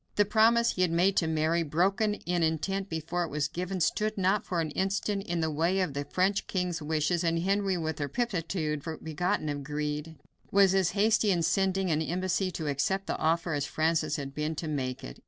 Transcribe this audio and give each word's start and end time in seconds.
The 0.15 0.25
promise 0.25 0.71
he 0.71 0.81
had 0.81 0.89
made 0.89 1.15
to 1.17 1.27
Mary, 1.27 1.61
broken 1.61 2.15
in 2.15 2.41
intent 2.41 2.89
before 2.89 3.23
it 3.23 3.29
was 3.29 3.47
given, 3.47 3.79
stood 3.79 4.17
not 4.17 4.43
for 4.43 4.59
an 4.59 4.71
instant 4.71 5.21
in 5.27 5.41
the 5.41 5.51
way 5.51 5.79
of 5.79 5.93
the 5.93 6.05
French 6.05 6.47
king's 6.47 6.81
wishes; 6.81 7.23
and 7.23 7.37
Henry, 7.43 7.77
with 7.77 8.01
a 8.01 8.09
promptitude 8.09 8.81
begotten 9.03 9.47
of 9.47 9.63
greed, 9.63 10.15
was 10.49 10.73
as 10.73 10.93
hasty 10.97 11.29
in 11.29 11.43
sending 11.43 11.91
an 11.91 12.01
embassy 12.01 12.49
to 12.49 12.65
accept 12.65 13.05
the 13.05 13.17
offer 13.19 13.53
as 13.53 13.67
Francis 13.67 14.15
had 14.15 14.33
been 14.33 14.55
to 14.55 14.67
make 14.67 15.03
it. 15.03 15.19